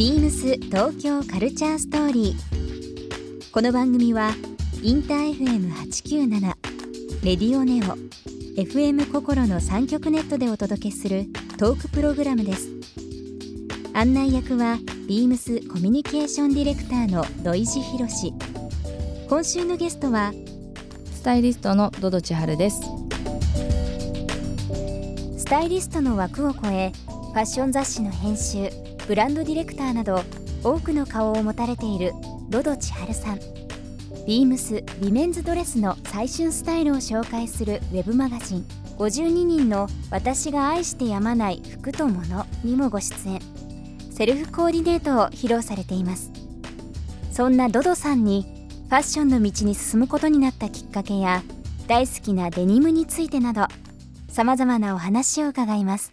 [0.00, 3.52] ビームス東京カルチャーストーリー。
[3.52, 4.30] この番組は
[4.82, 6.40] インター FM897
[7.22, 7.98] レディオネオ
[8.58, 11.26] FM 心の三極ネットでお届けする
[11.58, 12.70] トークプログラムです。
[13.92, 18.32] 案内役はビームスコミュニケーションディレクターの土井博志。
[19.28, 20.32] 今週のゲストは
[21.12, 22.80] スタイリストのドド千春です。
[25.36, 28.70] スタイリストの枠を超えファッション雑誌の編集
[29.10, 30.22] ブランドディレクターなど
[30.62, 32.12] 多くの顔を持たれている
[32.48, 33.40] ドド千春さん。
[34.24, 38.66] ビームスウィメンズドレスの最旬スタイルを紹介するウェブマガジン。
[38.98, 43.40] 52人の私が愛してやまない服と物にもご出演。
[44.12, 46.30] セルフコーディネートを披露されています。
[47.32, 48.46] そんなドドさんに
[48.90, 51.42] ファッションの道に進むことになったきっかけや
[51.88, 53.66] 大好きなデニムについてなど
[54.28, 56.12] さまざまなお話を伺います。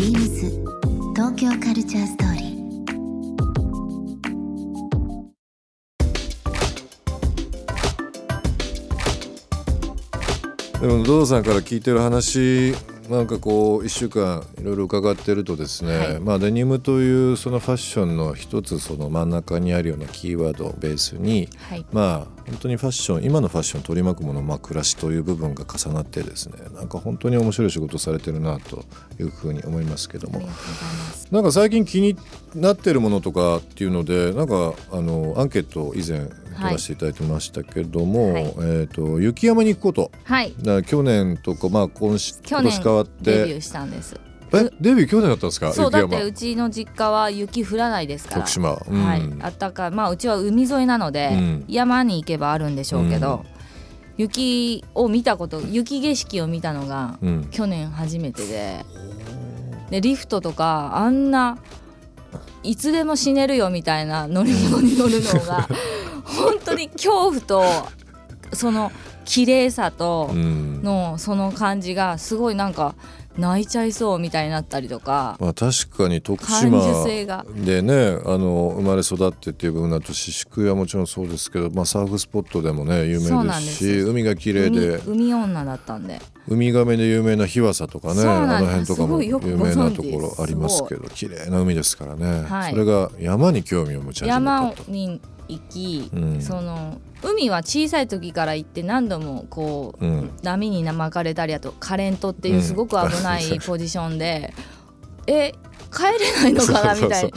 [0.00, 0.48] ビームス
[1.14, 2.50] 東京カルチャーストーリー。
[10.80, 12.72] でもドドさんから聞いてる話
[13.10, 21.84] なんかこう1週間いろいろ伺ってるとですね、はいまあデニムというそのファッションの一つその真ん中にあるようなキーワードをベースにはい。
[21.92, 28.84] まあ本当にファッション今のファッションを取り巻くもの、まあ、暮らしという部分が重なってですねなんか本当に面白い仕事されてるなと
[29.20, 30.48] いうふうに思いますけども。
[31.30, 32.16] なんか最近気に
[32.54, 36.28] なってるものとかっていうのでなんかあのアンケートを以前
[36.58, 38.42] 取らせていただいてましたけども、はい。
[38.44, 40.10] えー、と雪山に行くこと。
[40.24, 40.54] はい。
[40.62, 43.38] だ去年とか、まあ、今し去年今年変わって。
[43.38, 44.18] デビューしたんです。
[44.52, 45.72] えデビュー去年だったんですか？
[45.72, 48.40] そうだってうちの実家は雪降らないですから。
[48.40, 49.04] 徳島、うん。
[49.04, 49.22] はい。
[49.40, 49.90] あったかい。
[49.90, 51.64] まあうちは海沿いなので、うん。
[51.68, 53.60] 山に行けばあるんでしょうけど、うん。
[54.16, 57.48] 雪を見たこと雪景色を見たのがうん。
[57.50, 58.84] 去年初めてで。
[59.90, 61.58] でリフトとかあんな
[62.62, 65.66] いつでも死ねるよみたいな乗り物に乗るのが
[66.40, 67.62] 本当に恐怖と
[68.52, 68.90] その
[69.24, 70.82] 綺麗さとうん。
[70.82, 72.94] のその感じがすごいなんか
[73.38, 77.46] 泣いちゃいそうみたいになったりとかまあ、確かに徳感島受性が。
[77.54, 85.00] でねあの生まれ育ってっていう部分だと宍喰はもちろんそうですけど、まあ、サーフスポットでもね有名ですし海が綺麗海で。
[85.06, 86.20] 海女だったんで。
[86.48, 92.72] ウミガメで有名な日和佐とかねあの辺とかも有名なところありますけど綺麗な海ですからね、はい。
[92.72, 94.90] それが山に興味を持ち始めた山と。
[94.90, 95.20] に
[95.52, 96.40] 行き、うん。
[96.42, 100.30] その海は小さい時から行って何度もこう、うん。
[100.42, 104.54] 波に巻かれたりあとカレントっていうすごく危なうんい ポジションで、
[105.26, 105.52] え
[105.92, 106.94] 帰れないのかな？
[106.94, 107.30] みたいな。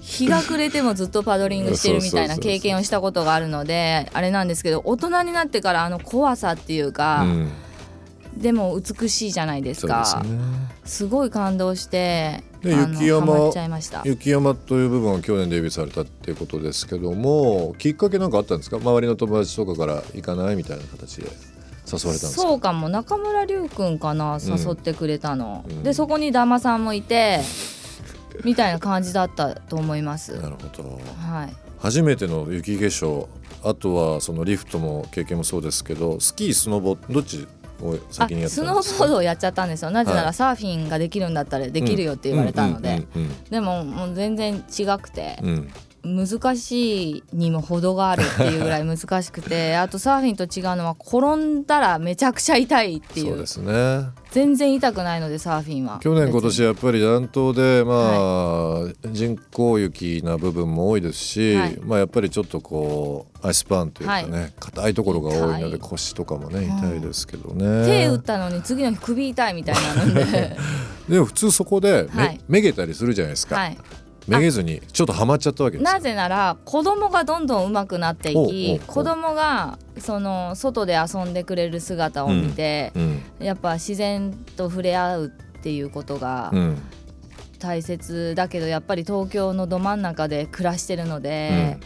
[0.00, 7.50] 日が暮れてもずっとパドリングしてるみたいな経験をしたことがあるのであれなんですけど大人になってからあの怖さっていうか、うん。
[8.36, 10.22] でも美しいじゃないですか。
[10.84, 14.02] すごい感動してで雪山ハマっちゃいました。
[14.04, 18.76] 雪山という部分は去年デビューされたっていうことですけどもきっかけなんかあったんですか？
[18.76, 21.38] 周りの友達とかから行かないみたいな形で誘われ
[21.90, 22.42] たんですか？
[22.42, 22.88] そうかも。
[22.88, 24.36] 中村龍君かな？
[24.36, 24.42] うん。
[24.42, 25.82] 誘ってくれたの、うん。
[25.82, 27.40] でそこにダマさんもいて
[28.44, 30.38] みたいな感じだったと思います。
[30.40, 31.00] なるほど。
[31.16, 31.56] はい。
[31.78, 33.26] 初めての雪化粧
[33.64, 37.46] あとはそのリフトも経験もそうですけどスキースノボどっち
[37.82, 39.90] をあ先にやっスノーボードをやっちゃったんですよ。
[39.90, 40.26] なぜなはい。
[40.26, 43.06] らサーフィンができるんだったらできるよって言われたので、
[43.50, 45.38] でももう全然違くて
[46.02, 53.26] 難しいにも程があるっていうぐらい難しくて あとサーフィンと違うのは転んだらめちゃくちゃ痛いっていう。
[53.26, 54.08] そうですね。
[54.30, 55.98] 全然痛くないのでサーフィンは。
[56.00, 61.78] 去年今年やっぱり暖冬でまあ、人工雪な部分も多いですし、はい。
[61.82, 70.56] まあやっぱりちょっとこうアイスパンというかね硬、いところが多いので腰とかもねうん痛いですけどね、手打ったのに次の日首痛いみたいなので。
[71.08, 72.40] でも普通そこでめ,、はい。
[72.46, 73.76] めげたりするじゃないですか、はい
[74.38, 86.82] めげずにちょっとハマっちゃったわけなぜなら子供がどんどん上手くなっていき子供がその外で遊んでくれる姿を見て、うんやっぱ自然と触れ合うっていうことがうん。
[87.60, 91.78] 大切だけどやっぱり東京のど真ん中で暮らしてるので、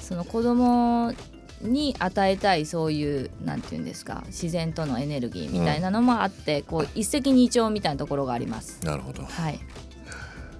[0.00, 1.12] その子供
[1.60, 8.80] に与えたいそういうなんていうんですか自然とのエネルギーみたいなのもあって、こう一石二鳥みたいなところがあります。
[8.84, 9.24] なるほど。
[9.24, 9.60] はい、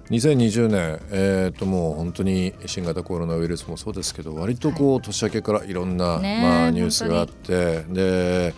[0.09, 8.53] 2020年、えー、ともう本当に新型コロナウイルスもそうですけど割とこう年明けからいろんな、ねまあ、ニュースがあってで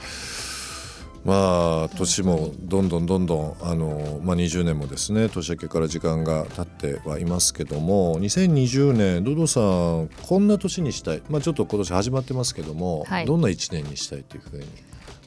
[1.24, 13.26] まあ年もどんどんどんどんあの、まあ、20年もですね年明けから時間が経ってはいますけども2020年ドドさんこんな年にしたい、まあ、ちょっと今年始まってますけども、はい。
[13.26, 14.64] どんな1年にしたいというふうに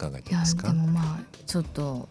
[0.01, 2.09] 考えていやでいますかもまあちょっと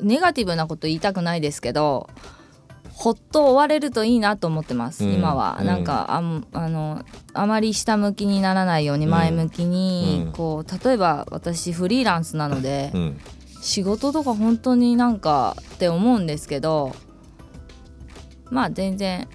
[0.00, 2.08] ネガティブなこと言いたくないですけど
[2.92, 5.14] ほっと終われるといいなと思ってます、うん。
[5.14, 5.66] 今は、うん。
[5.66, 7.02] なんかあんあの
[7.32, 10.32] あまり下向きにならないように前向きに、うん。
[10.32, 13.20] こう例えば私フリーランスなので、うん。
[13.62, 16.94] 仕事とか本当になんかって思うんですけど
[18.50, 19.28] まあ全然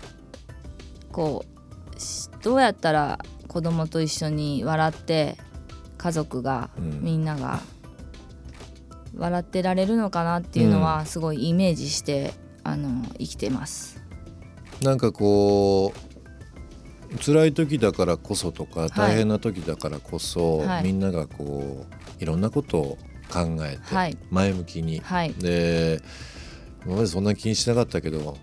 [1.11, 1.45] こ
[1.95, 5.37] うしどうやったら子供と一緒に笑って
[5.97, 7.03] 家族が、うん。
[7.03, 7.61] みんなが
[9.17, 12.33] 笑ってられるのかなっていうのはすごいイメージして、
[12.63, 14.01] あの生きてます。
[14.81, 20.83] なんかこう辛い時だからこそとか大変な時だからこそ、はい。
[20.83, 21.85] みんながこ
[22.19, 22.97] ういろんなことを
[23.31, 24.17] 考えて、はい。
[24.31, 25.33] 前向きに、はい。
[25.33, 26.01] で
[26.85, 28.38] 今までそんな気にしなかったけど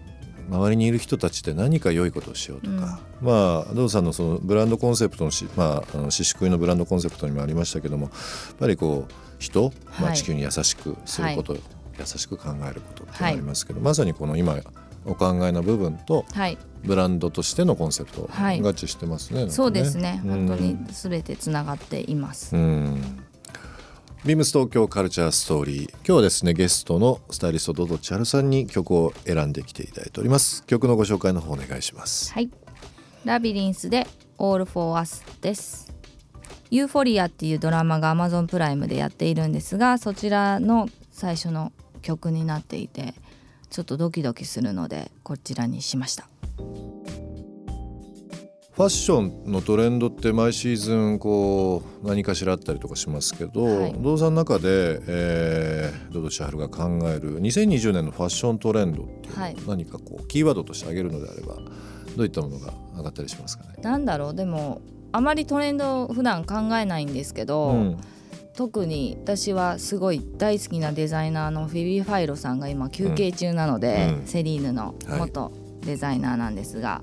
[0.51, 8.13] 周りにいる人たちで何か良いことをしようとか、まあドウさんのそのブランドコンセプトのし、まあ、あののブランドコンセプトにもありましたけどもやっ
[8.59, 10.17] ぱりこう人、まあ、はい。
[10.17, 11.61] 地球に優しくすること、優
[12.05, 14.57] しく考えることってありますけど、まさにこの今
[15.05, 18.61] お考えの部分とはい、ブランドとしてのコンセプトはい。
[18.61, 19.41] 合致してますね。
[19.41, 20.47] なんかそうですね、うん。
[20.47, 22.55] 本当に全てつながっています。
[22.57, 23.25] うん
[24.25, 32.49] ビームス東京カルチャーストーリー今日はですねゲストのスタイリストドド千春さんに曲を選んできていただいております曲のご紹介の方お願いしますはい。
[33.25, 34.07] ラビリンスで
[34.39, 35.95] All for Us です。
[36.71, 43.15] ユーフォリアっていうドラマが Amazon プライムでやっているんですが、そちらの最初の曲になっていて、
[43.71, 46.29] ちょっとドキドキするのでこちらにしました。
[48.73, 53.93] ファッションのトレンドって毎シーズンこう何かしらあったりとかしますけど、はい。
[53.99, 59.31] 動産の中で、えー、ドド千春が考える2020年のファッショントレンドってい
[59.65, 61.57] う何かこうキーワードとして挙げるのであれば
[62.17, 63.75] どういったものが上がったりしますかね？
[63.83, 64.35] なんだろう。
[64.35, 64.81] でも
[65.13, 68.01] あまりトレンド普段考えないんですけど、うん。
[68.55, 74.27] 特に私はすごい大好きなデザイナーのフィビー・ファイロさんが今休憩中なので、うん。
[74.27, 75.53] セリーヌの元
[75.83, 77.03] デザイナーなんですが、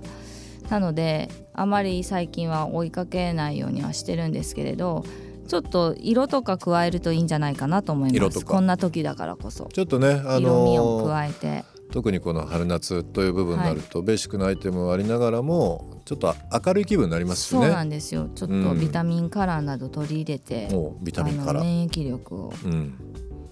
[0.70, 5.04] なのであまり最近は追いかけないようにはしてるんですけれど
[5.50, 8.16] ちょっと色とか加えるといいんじゃないかなと思います。
[8.16, 8.46] 色とか。
[8.46, 9.66] こんな時だからこそ。
[9.74, 16.36] ちょっとね、あ色味をのー加えて、特にこの春夏という部分になると、ベーシックなアイテムはありながらもちょっと
[16.66, 17.66] 明るい気分になりますよね。
[17.66, 18.30] そうなんですよ。
[18.36, 22.54] ちょっとビタミンカラーなど取り入れて、もうビタミンから、あの免疫力を。
[22.64, 22.94] うん、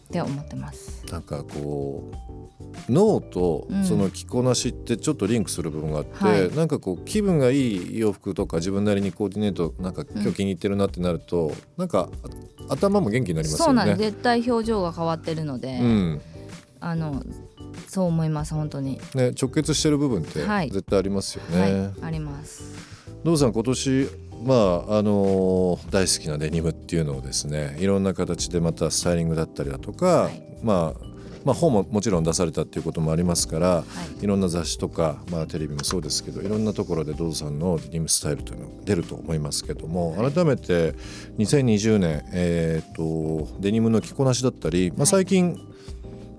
[0.08, 1.04] って思ってます。
[1.12, 2.37] なんかこう
[2.90, 3.84] 脳とうん。
[3.84, 6.56] その着こなしってちょっとリンクする部分があって、はい。
[6.56, 12.10] なんかこう気分がいい洋服とか自分なりにコーディネートなんか今日気に入ってるなってなると、なんか
[12.70, 14.06] あ頭も元気になりますよそうなんですね。
[14.12, 16.22] 絶対表情が変わってるので、うん。
[16.80, 17.24] あの
[17.88, 20.70] そう思います本当に、ね、直結してる部分ってはい。
[20.70, 21.62] 絶対ありますよね。
[21.62, 22.64] はいあります。
[23.24, 24.08] ドウさん今年
[24.44, 24.54] ま
[24.88, 30.44] ああの大好きなデニムっていうのをですねいろんな形でまたスタイリングだったりだとか、はい。
[30.64, 31.17] まあ
[31.48, 33.84] まあ本ももちろん出されたっていうこともありますからは
[34.20, 34.24] い。
[34.24, 40.94] いろんな雑誌とか、まあ、テレビもそうですけどいろんなところでドウさんのデニムスタイルというのが出ると思いますけども、改めて
[41.38, 45.58] 2020年、えー、とデニムの着こなしだったり、まあ、最近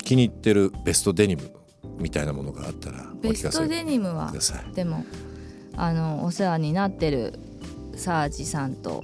[0.05, 1.50] 気に入ってるベストデニム
[1.99, 4.33] みたいなものがあったらおベスト聞かせくデニムは。
[4.75, 5.05] でも
[5.77, 7.38] あのお世話になってる
[7.95, 9.03] サージさんと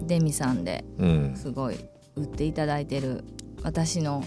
[0.00, 1.76] デミさんでうん、すごい
[2.16, 3.24] 売っていただいてる
[3.62, 4.24] 私の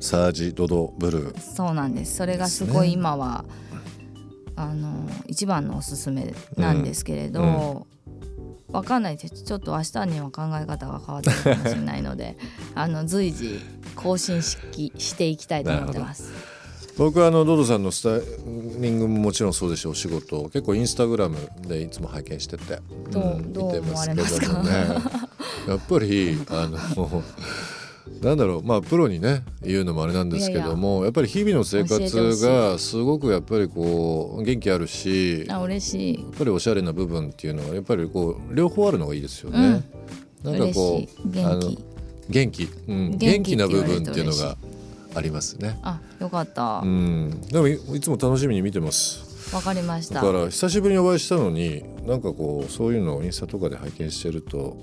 [0.00, 1.32] サージドドブル。
[1.32, 2.16] ーそうなんです。
[2.16, 3.44] それがすごい今は、
[4.56, 7.86] あの一番のおすすめなんですけれど、
[8.68, 9.16] わかんない。
[9.16, 12.36] ですちょっと明日には考え方が変わってるかもしれないので
[12.74, 13.60] あの随時
[13.94, 16.32] 更新しきしていきたいと思ってます。
[16.98, 18.22] 僕はあのドドさんのスタイ
[18.80, 21.36] リングももちろんそうですしお仕事結構インスタグラム
[21.68, 24.46] でいつも拝見してて、どうう見て思われますか？
[24.46, 24.70] けどもね。
[25.68, 27.22] やっぱりあの
[28.22, 28.62] なんだろう。
[28.62, 36.26] まあプロにね言うのもあれなんですけどもやっぱり日々の生活がすごくやっぱりこう元気あるしやっあ嬉しい。
[36.36, 39.82] ぱりおしゃれな部分っていうのはやっぱりこう両方あるのがいいですよね。
[40.42, 41.84] なんか嬉こう元気。
[42.28, 44.56] 元気、うん、元気な部分っていうのが
[45.14, 45.78] ありますね。
[45.82, 46.62] あよかった。
[46.62, 49.26] わ、うん、でもいいつも楽しみに見てます。
[49.60, 50.16] かりました。
[50.16, 54.76] だから久しぶりにお会いしたのになんかこうそういうのをインスタとかで拝見してると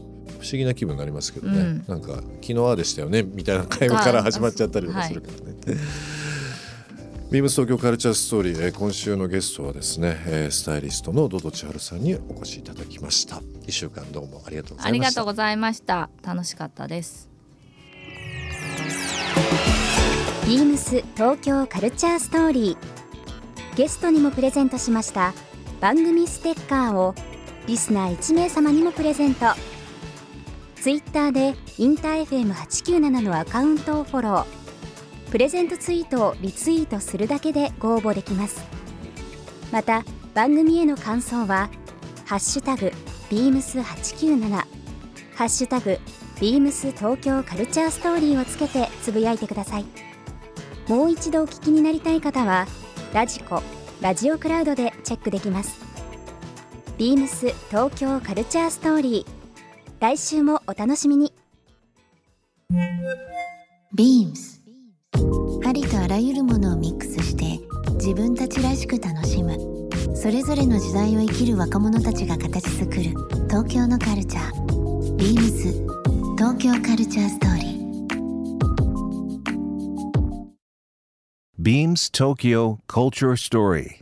[0.44, 1.86] 不不思議な気分になりますけどね、うん。
[1.88, 5.80] なんか昨日はでしたよねみたいな会話から始まっちゃったりとかするからね。
[7.32, 13.42] ビームス東京カルチャーストーリー、えー今週のゲストはですね、えースタイリストのドド千春さんにお越しいただきました。
[13.66, 15.22] 一週間どうもありがとうござありいました。
[15.22, 16.10] がとうございました。
[16.24, 17.30] 楽しかったです。
[20.46, 23.78] ビームス東京カルチャーストーリー。
[23.78, 25.34] ゲストにもプレゼントしました。
[25.82, 27.16] 番組ステッカーを
[27.66, 29.48] リスナー1名様にもプレゼント
[30.84, 34.46] ツイッターでインター FM897 のアカウントをフォロー。
[35.32, 38.62] プレゼントツイートをリツイートするだけでご応募できます。
[39.72, 41.70] また番組への感想は
[42.28, 42.92] 「ハッシュタグ
[43.30, 44.50] ビームス897」
[45.36, 46.00] ハッシュタグ
[46.42, 49.86] ビームス東京カルチャーストーリーをつけてつぶやいてください。
[50.90, 52.68] もう一度お聞きになりたい方は
[53.14, 53.64] ラジコ
[54.02, 55.80] ラジオクラウドでチェックできます。
[56.98, 59.43] ビームス東京カルチャーストーリー。
[60.00, 61.32] 来週もお楽しみに。
[63.96, 64.62] ビームス
[65.66, 67.60] ありとあらゆるものをミックスして
[67.96, 69.58] 自分たちらしく楽しむ。
[70.16, 73.02] それぞれの時代を生きる若者たちが形作る
[73.48, 75.16] 東京のカルチャー。
[75.16, 75.72] ビームス
[76.38, 77.74] 東京カルチャーストーリー。
[81.62, 84.02] Beams Tokyo Culture Story.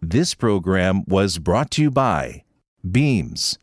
[0.00, 2.42] This program was brought to you by
[2.84, 3.56] Beams.